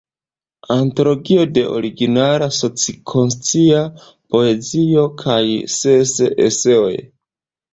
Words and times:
Antologio 0.75 1.43
de 1.57 1.63
originala 1.79 2.47
soci-konscia 2.61 3.83
poezio 4.35 5.07
kaj 5.25 5.39
ses 5.77 6.19
eseoj. 6.49 6.93